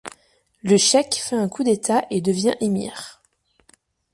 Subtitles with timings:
[0.63, 3.21] Le cheik fait un coup d'État et devient émir.